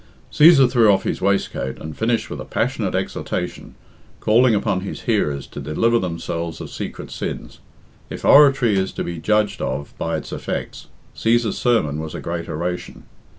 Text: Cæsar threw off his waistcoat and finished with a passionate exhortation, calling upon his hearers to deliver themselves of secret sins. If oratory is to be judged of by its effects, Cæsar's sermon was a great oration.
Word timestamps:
Cæsar 0.31 0.67
threw 0.71 0.91
off 0.91 1.03
his 1.03 1.21
waistcoat 1.21 1.77
and 1.77 1.95
finished 1.95 2.31
with 2.31 2.41
a 2.41 2.43
passionate 2.43 2.95
exhortation, 2.95 3.75
calling 4.19 4.55
upon 4.55 4.81
his 4.81 5.01
hearers 5.01 5.45
to 5.45 5.59
deliver 5.59 5.99
themselves 5.99 6.59
of 6.59 6.71
secret 6.71 7.11
sins. 7.11 7.59
If 8.09 8.25
oratory 8.25 8.79
is 8.79 8.91
to 8.93 9.03
be 9.03 9.19
judged 9.19 9.61
of 9.61 9.95
by 9.99 10.17
its 10.17 10.33
effects, 10.33 10.87
Cæsar's 11.15 11.59
sermon 11.59 11.99
was 11.99 12.15
a 12.15 12.19
great 12.19 12.49
oration. 12.49 13.03